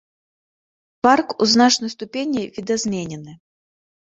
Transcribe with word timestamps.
Парк 1.07 1.27
у 1.39 1.49
значнай 1.53 1.93
ступені 1.95 2.41
відазменены. 2.57 3.37